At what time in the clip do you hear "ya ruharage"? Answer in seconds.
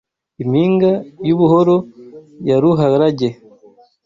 2.47-3.29